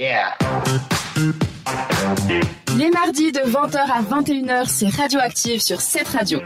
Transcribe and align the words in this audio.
Yeah. 0.00 0.34
Les 2.78 2.90
mardis 2.90 3.32
de 3.32 3.40
20h 3.40 3.76
à 3.76 4.00
21h, 4.00 4.66
c'est 4.66 4.88
Radioactive 4.88 5.60
sur 5.60 5.82
cette 5.82 6.08
radio. 6.08 6.40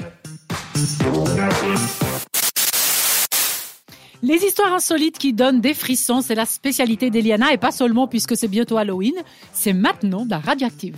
Les 4.25 4.45
histoires 4.45 4.75
insolites 4.75 5.19
qui 5.19 5.33
donnent 5.33 5.61
des 5.61 5.73
frissons, 5.73 6.21
c'est 6.21 6.35
la 6.35 6.47
spécialité 6.47 7.11
d'Eliana 7.11 7.53
et 7.53 7.57
pas 7.57 7.71
seulement 7.71 8.09
puisque 8.09 8.37
c'est 8.37 8.49
bientôt 8.49 8.77
Halloween, 8.77 9.15
c'est 9.53 9.73
maintenant 9.73 10.27
la 10.29 10.41
radioactive. 10.41 10.97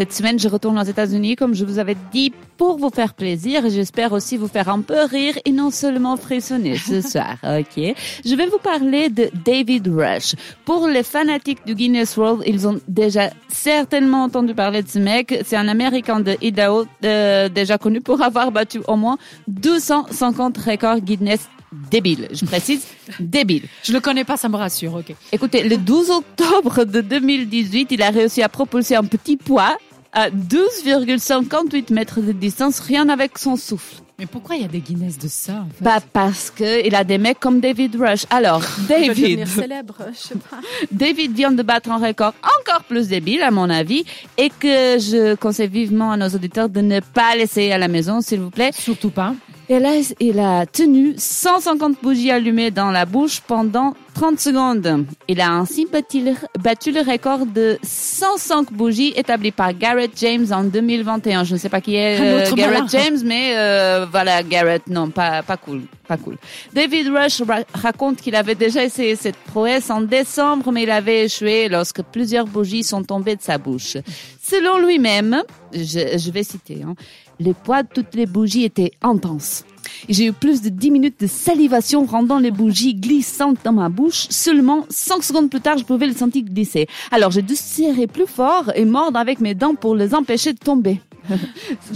Cette 0.00 0.14
semaine, 0.14 0.38
je 0.38 0.48
retourne 0.48 0.78
aux 0.78 0.82
États-Unis, 0.82 1.36
comme 1.36 1.54
je 1.54 1.62
vous 1.62 1.78
avais 1.78 1.94
dit, 2.10 2.32
pour 2.56 2.78
vous 2.78 2.88
faire 2.88 3.12
plaisir. 3.12 3.66
et 3.66 3.70
J'espère 3.70 4.12
aussi 4.12 4.38
vous 4.38 4.48
faire 4.48 4.70
un 4.70 4.80
peu 4.80 5.04
rire 5.04 5.38
et 5.44 5.52
non 5.52 5.70
seulement 5.70 6.16
frissonner 6.16 6.78
ce 6.78 7.02
soir. 7.06 7.36
Ok? 7.44 7.94
Je 8.24 8.34
vais 8.34 8.46
vous 8.46 8.56
parler 8.56 9.10
de 9.10 9.28
David 9.44 9.88
Rush. 9.88 10.36
Pour 10.64 10.88
les 10.88 11.02
fanatiques 11.02 11.66
du 11.66 11.74
Guinness 11.74 12.16
World, 12.16 12.42
ils 12.46 12.66
ont 12.66 12.80
déjà 12.88 13.28
certainement 13.48 14.22
entendu 14.22 14.54
parler 14.54 14.82
de 14.82 14.88
ce 14.88 14.98
mec. 14.98 15.38
C'est 15.44 15.56
un 15.56 15.68
Américain 15.68 16.20
de 16.20 16.34
Idaho, 16.40 16.86
euh, 17.04 17.50
déjà 17.50 17.76
connu 17.76 18.00
pour 18.00 18.22
avoir 18.22 18.52
battu 18.52 18.80
au 18.88 18.96
moins 18.96 19.18
250 19.48 20.56
records 20.56 21.00
Guinness 21.00 21.46
débile. 21.90 22.28
Je 22.32 22.46
précise, 22.46 22.86
débile. 23.20 23.64
Je 23.82 23.92
le 23.92 24.00
connais 24.00 24.24
pas, 24.24 24.38
ça 24.38 24.48
me 24.48 24.56
rassure, 24.56 24.94
ok. 24.94 25.14
Écoutez, 25.30 25.68
le 25.68 25.76
12 25.76 26.10
octobre 26.10 26.84
de 26.86 27.02
2018, 27.02 27.88
il 27.92 28.02
a 28.02 28.08
réussi 28.08 28.42
à 28.42 28.48
propulser 28.48 28.96
un 28.96 29.04
petit 29.04 29.36
poids 29.36 29.76
à 30.12 30.30
12,58 30.30 31.92
mètres 31.92 32.20
de 32.20 32.32
distance, 32.32 32.80
rien 32.80 33.08
avec 33.08 33.38
son 33.38 33.56
souffle. 33.56 33.96
Mais 34.18 34.26
pourquoi 34.26 34.56
il 34.56 34.62
y 34.62 34.64
a 34.66 34.68
des 34.68 34.80
Guinness 34.80 35.18
de 35.18 35.28
ça 35.28 35.52
en 35.52 35.68
fait? 35.74 35.82
Bah 35.82 35.98
parce 36.12 36.50
que 36.50 36.86
il 36.86 36.94
a 36.94 37.04
des 37.04 37.16
mecs 37.16 37.40
comme 37.40 37.60
David 37.60 37.96
Rush. 37.96 38.26
Alors, 38.28 38.62
David, 38.86 39.46
célèbre, 39.46 39.96
je 40.12 40.18
sais 40.18 40.34
pas. 40.34 40.58
David 40.92 41.32
vient 41.32 41.52
de 41.52 41.62
battre 41.62 41.90
un 41.90 41.96
record 41.96 42.34
encore 42.60 42.84
plus 42.84 43.08
débile 43.08 43.40
à 43.40 43.50
mon 43.50 43.70
avis 43.70 44.04
et 44.36 44.50
que 44.50 44.98
je 44.98 45.36
conseille 45.36 45.68
vivement 45.68 46.12
à 46.12 46.18
nos 46.18 46.28
auditeurs 46.28 46.68
de 46.68 46.82
ne 46.82 47.00
pas 47.00 47.34
l'essayer 47.34 47.72
à 47.72 47.78
la 47.78 47.88
maison, 47.88 48.20
s'il 48.20 48.40
vous 48.40 48.50
plaît. 48.50 48.72
Surtout 48.74 49.08
pas. 49.08 49.34
Et 49.70 49.78
là, 49.78 49.92
il 50.18 50.38
a 50.38 50.66
tenu 50.66 51.14
150 51.16 52.02
bougies 52.02 52.30
allumées 52.30 52.70
dans 52.70 52.90
la 52.90 53.06
bouche 53.06 53.40
pendant 53.40 53.94
30 54.20 54.38
secondes. 54.38 55.06
Il 55.28 55.40
a 55.40 55.50
ainsi 55.50 55.86
battu 55.90 56.20
le, 56.22 56.32
battu 56.62 56.92
le 56.92 57.00
record 57.00 57.46
de 57.46 57.78
105 57.82 58.70
bougies 58.70 59.14
établi 59.16 59.50
par 59.50 59.72
Garrett 59.72 60.10
James 60.16 60.44
en 60.52 60.62
2021. 60.64 61.44
Je 61.44 61.54
ne 61.54 61.58
sais 61.58 61.70
pas 61.70 61.80
qui 61.80 61.94
est 61.94 62.20
euh, 62.20 62.54
Garrett 62.54 62.80
malin. 62.80 62.86
James, 62.90 63.18
mais 63.24 63.52
euh, 63.56 64.04
voilà, 64.12 64.42
Garrett, 64.42 64.86
non, 64.88 65.08
pas, 65.08 65.42
pas 65.42 65.56
cool, 65.56 65.84
pas 66.06 66.18
cool. 66.18 66.36
David 66.74 67.08
Rush 67.08 67.40
ra- 67.40 67.64
raconte 67.72 68.16
qu'il 68.20 68.34
avait 68.36 68.54
déjà 68.54 68.84
essayé 68.84 69.16
cette 69.16 69.36
prouesse 69.38 69.88
en 69.88 70.02
décembre, 70.02 70.70
mais 70.70 70.82
il 70.82 70.90
avait 70.90 71.24
échoué 71.24 71.70
lorsque 71.70 72.02
plusieurs 72.02 72.44
bougies 72.44 72.84
sont 72.84 73.02
tombées 73.02 73.36
de 73.36 73.42
sa 73.42 73.56
bouche. 73.56 73.96
Selon 74.42 74.86
lui-même, 74.86 75.42
je, 75.72 76.18
je 76.18 76.30
vais 76.30 76.42
citer, 76.42 76.82
hein, 76.86 76.94
le 77.42 77.54
poids 77.54 77.82
de 77.84 77.88
toutes 77.88 78.14
les 78.14 78.26
bougies 78.26 78.64
était 78.64 78.92
intense. 79.00 79.64
J'ai 80.08 80.26
eu 80.26 80.32
plus 80.32 80.62
de 80.62 80.68
10 80.68 80.90
minutes 80.90 81.20
de 81.20 81.26
salivation 81.26 82.04
rendant 82.04 82.38
les 82.38 82.50
bougies 82.50 82.94
glissantes 82.94 83.58
dans 83.64 83.72
ma 83.72 83.88
bouche. 83.88 84.26
Seulement 84.30 84.86
5 84.88 85.22
secondes 85.22 85.50
plus 85.50 85.60
tard, 85.60 85.78
je 85.78 85.84
pouvais 85.84 86.06
le 86.06 86.14
sentir 86.14 86.42
glisser. 86.44 86.86
Alors 87.10 87.30
j'ai 87.30 87.42
dû 87.42 87.56
serrer 87.56 88.06
plus 88.06 88.26
fort 88.26 88.70
et 88.74 88.84
mordre 88.84 89.18
avec 89.18 89.40
mes 89.40 89.54
dents 89.54 89.74
pour 89.74 89.94
les 89.94 90.14
empêcher 90.14 90.52
de 90.52 90.58
tomber. 90.58 91.00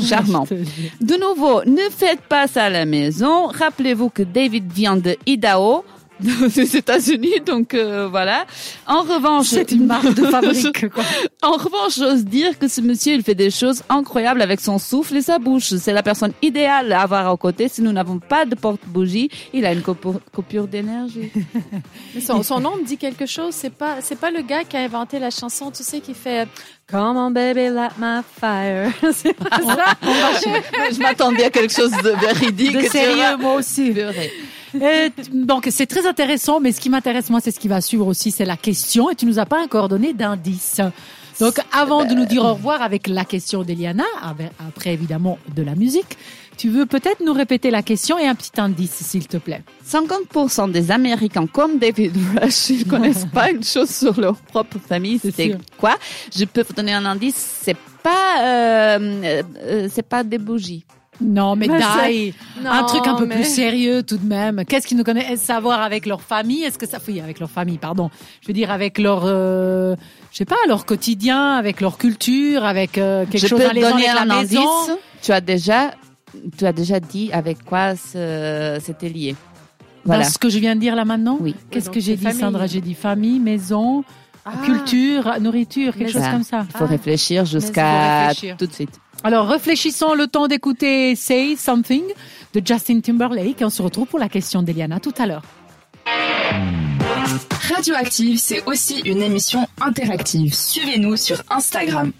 Charmant. 0.09 0.47
De 1.00 1.15
nouveau, 1.20 1.65
ne 1.65 1.91
faites 1.91 2.20
pas 2.22 2.47
ça 2.47 2.65
à 2.65 2.70
la 2.70 2.84
maison. 2.84 3.47
Rappelez-vous 3.47 4.11
que 4.11 4.22
David 4.22 4.72
vient 4.72 4.97
de 4.97 5.17
Idaho, 5.27 5.84
des 6.54 6.76
États-Unis, 6.76 7.40
donc 7.44 7.74
euh, 7.74 8.08
voilà. 8.08 8.46
En 8.86 9.02
revanche, 9.02 9.46
C'est 9.48 9.72
une 9.72 9.86
marque 9.86 10.14
de 10.14 10.26
fabrique, 10.26 10.88
quoi. 10.94 11.04
en 11.42 11.52
revanche, 11.52 11.96
j'ose 11.98 12.24
dire 12.24 12.58
que 12.58 12.68
ce 12.68 12.80
monsieur, 12.80 13.14
il 13.14 13.22
fait 13.22 13.34
des 13.34 13.50
choses 13.50 13.82
incroyables 13.88 14.40
avec 14.40 14.60
son 14.60 14.78
souffle 14.78 15.16
et 15.16 15.22
sa 15.22 15.38
bouche. 15.38 15.74
C'est 15.76 15.92
la 15.92 16.02
personne 16.02 16.32
idéale 16.42 16.92
à 16.92 17.03
avoir 17.03 17.28
à 17.28 17.36
côté 17.36 17.69
si 17.69 17.82
nous 17.82 17.92
n'avons 17.92 18.20
pas 18.20 18.44
de 18.44 18.54
porte-bougie. 18.54 19.28
Il 19.53 19.66
a 19.66 19.72
une 19.72 19.82
coupure, 19.82 20.20
coupure 20.32 20.69
d'énergie. 20.69 21.30
Son, 22.24 22.42
son 22.42 22.60
nom 22.60 22.76
me 22.76 22.84
dit 22.84 22.97
quelque 22.97 23.26
chose. 23.26 23.54
C'est 23.54 23.74
pas, 23.74 23.97
c'est 24.00 24.19
pas 24.19 24.30
le 24.30 24.42
gars 24.42 24.62
qui 24.64 24.76
a 24.76 24.80
inventé 24.80 25.19
la 25.19 25.30
chanson, 25.30 25.70
tu 25.70 25.82
sais, 25.82 26.00
qui 26.00 26.14
fait 26.14 26.47
Come 26.91 27.16
on 27.16 27.30
baby, 27.30 27.70
light 27.70 27.92
my 27.98 28.20
fire. 28.41 28.92
c'est 29.12 29.32
pas 29.32 29.56
ça. 29.56 29.97
Je 30.03 31.00
m'attendais 31.00 31.44
à 31.44 31.50
quelque 31.50 31.72
chose 31.72 31.91
de 31.91 32.10
véridique. 32.10 32.76
De 32.76 32.82
sérieux, 32.82 33.36
moi 33.38 33.54
aussi. 33.54 33.91
Purée. 33.91 34.32
Euh, 34.74 35.08
donc 35.32 35.68
c'est 35.70 35.86
très 35.86 36.06
intéressant, 36.06 36.60
mais 36.60 36.72
ce 36.72 36.80
qui 36.80 36.90
m'intéresse 36.90 37.30
moi, 37.30 37.40
c'est 37.40 37.50
ce 37.50 37.60
qui 37.60 37.68
va 37.68 37.80
suivre 37.80 38.06
aussi, 38.06 38.30
c'est 38.30 38.44
la 38.44 38.56
question. 38.56 39.10
Et 39.10 39.14
tu 39.14 39.26
nous 39.26 39.38
as 39.38 39.46
pas 39.46 39.62
encore 39.62 39.88
donné 39.88 40.12
d'indice. 40.12 40.80
Donc 41.40 41.60
avant 41.72 42.04
de 42.04 42.14
nous 42.14 42.26
dire 42.26 42.44
au 42.44 42.54
revoir 42.54 42.82
avec 42.82 43.08
la 43.08 43.24
question 43.24 43.62
d'Eliana, 43.62 44.04
après 44.58 44.92
évidemment 44.92 45.38
de 45.54 45.62
la 45.62 45.74
musique, 45.74 46.16
tu 46.56 46.68
veux 46.68 46.86
peut-être 46.86 47.20
nous 47.24 47.32
répéter 47.32 47.70
la 47.70 47.82
question 47.82 48.18
et 48.18 48.26
un 48.26 48.34
petit 48.34 48.60
indice, 48.60 48.92
s'il 48.92 49.26
te 49.26 49.36
plaît. 49.36 49.62
50% 49.86 50.70
des 50.70 50.91
Américains 50.92 51.46
comme 51.46 51.78
David 51.78 52.16
Rush, 52.41 52.70
ils 52.70 52.86
connaissent 52.88 53.26
pas 53.26 53.50
une 53.50 53.64
chose 53.64 53.91
sur 53.91 54.20
leur 54.20 54.36
propre 54.36 54.78
famille. 54.78 55.18
C'est 55.18 55.56
quoi? 55.78 55.96
Je 56.34 56.44
peux 56.44 56.62
vous 56.62 56.74
donner 56.74 56.92
un 56.92 57.04
indice. 57.04 57.58
C'est 57.62 57.76
pas, 58.02 58.42
euh, 58.42 59.42
euh, 59.56 59.88
c'est 59.91 60.06
pas 60.06 60.22
des 60.22 60.38
bougies. 60.38 60.84
Non, 61.20 61.54
mais 61.56 61.69
Mais 61.69 61.78
die. 61.78 62.34
Non, 62.62 62.70
un 62.70 62.82
truc 62.84 63.06
un 63.06 63.14
peu 63.14 63.25
mais- 63.26 63.36
plus 63.36 63.44
sérieux 63.44 64.02
tout 64.02 64.16
de 64.16 64.26
même. 64.26 64.64
Qu'est-ce 64.64 64.86
qu'ils 64.86 64.97
nous 64.97 65.04
connaissent? 65.04 65.41
Savoir 65.41 65.80
avec 65.80 66.06
leur 66.06 66.20
famille? 66.22 66.64
Est-ce 66.64 66.76
que 66.78 66.86
ça, 66.86 66.98
oui, 67.06 67.20
avec 67.20 67.38
leur 67.41 67.50
famille, 67.50 67.78
pardon. 67.78 68.10
Je 68.42 68.48
veux 68.48 68.52
dire 68.52 68.70
avec 68.72 68.98
leur, 68.98 69.22
euh, 69.24 69.94
je 70.32 70.38
sais 70.38 70.44
pas, 70.44 70.56
leur 70.66 70.84
quotidien, 70.86 71.53
avec 71.54 71.80
leur 71.80 71.98
culture, 71.98 72.64
avec 72.64 72.98
euh, 72.98 73.24
quelque 73.26 73.38
Je 73.38 73.47
chose 73.47 73.60
peux 73.60 73.66
à 73.66 73.70
te 73.70 73.74
les 73.74 73.80
donner 73.82 74.08
avec 74.08 74.22
un 74.22 74.24
la 74.24 74.34
maison. 74.41 74.66
Tu 75.22 75.30
as 75.32 75.41
déjà, 75.41 75.92
tu 76.58 76.66
as 76.66 76.72
déjà 76.72 76.98
dit 77.00 77.30
avec 77.32 77.64
quoi 77.64 77.94
c'était 77.97 79.08
lié. 79.08 79.36
Voilà. 80.04 80.24
Dans 80.24 80.28
ce 80.30 80.38
que 80.38 80.48
je 80.50 80.58
viens 80.58 80.74
de 80.74 80.80
dire 80.80 80.97
là 80.97 81.04
maintenant? 81.04 81.38
Oui. 81.41 81.54
Qu'est-ce 81.70 81.88
que 81.91 82.00
j'ai 82.00 82.16
dit, 82.16 82.24
famille. 82.24 82.41
Sandra? 82.41 82.66
J'ai 82.66 82.80
dit 82.82 82.92
famille, 82.94 83.38
maison, 83.38 84.04
Ah. 84.44 84.50
culture, 84.64 85.32
nourriture, 85.41 85.92
quelque 85.94 86.08
Mais 86.08 86.12
chose 86.12 86.22
ça- 86.22 86.30
comme 86.32 86.42
ça. 86.42 86.66
Il 86.69 86.76
faut 86.76 86.84
Ah. 86.84 86.88
réfléchir 86.88 87.47
jusqu'à 87.47 88.26
réfléchir. 88.28 88.56
tout 88.58 88.66
de 88.66 88.72
suite. 88.72 88.91
Alors 89.24 89.48
réfléchissons 89.48 90.12
le 90.12 90.26
temps 90.26 90.48
d'écouter 90.48 91.16
Say 91.16 91.56
Something 91.56 92.04
de 92.52 92.60
Justin 92.62 93.00
Timberlake 93.00 93.62
et 93.62 93.64
on 93.64 93.70
se 93.70 93.80
retrouve 93.80 94.06
pour 94.06 94.18
la 94.18 94.28
question 94.28 94.62
d'Eliana 94.62 95.00
tout 95.00 95.14
à 95.16 95.24
l'heure. 95.24 95.42
Radioactive, 97.74 98.38
c'est 98.38 98.62
aussi 98.66 99.00
une 99.06 99.22
émission 99.22 99.66
interactive. 99.80 100.54
Suivez-nous 100.54 101.16
sur 101.16 101.42
Instagram. 101.48 102.12